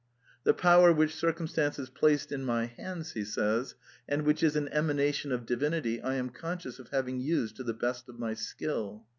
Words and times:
"The 0.45 0.55
power 0.55 0.91
which 0.91 1.13
cir 1.15 1.31
cumstances 1.31 1.93
placed 1.93 2.31
in 2.31 2.43
my 2.43 2.65
hands," 2.65 3.11
he 3.11 3.23
says," 3.23 3.75
and 4.09 4.23
which 4.23 4.41
is 4.41 4.55
an 4.55 4.67
emanation 4.69 5.31
of 5.31 5.45
divinity, 5.45 6.01
I 6.01 6.15
am 6.15 6.31
conscious 6.31 6.79
of 6.79 6.87
having 6.89 7.19
used 7.19 7.55
to 7.57 7.63
the 7.63 7.75
best 7.75 8.09
of 8.09 8.17
my 8.17 8.33
skill. 8.33 9.05